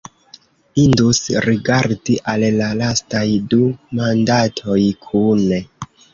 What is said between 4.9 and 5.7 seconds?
kune.